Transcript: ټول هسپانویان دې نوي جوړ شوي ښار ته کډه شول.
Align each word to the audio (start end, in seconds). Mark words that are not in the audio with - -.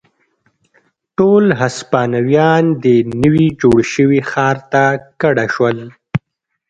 ټول 1.17 1.45
هسپانویان 1.61 2.63
دې 2.83 2.97
نوي 3.21 3.47
جوړ 3.61 3.79
شوي 3.93 4.19
ښار 4.31 4.57
ته 4.71 4.83
کډه 5.21 5.45
شول. 5.53 5.77